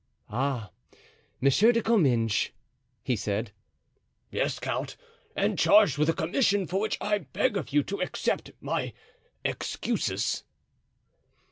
[0.31, 0.71] "Ah!
[1.41, 2.49] Monsieur de Comminges,"
[3.03, 3.51] he said.
[4.31, 4.97] "Yes, count,
[5.35, 8.93] and charged with a commission for which I beg of you to accept my
[9.45, 10.43] excuses."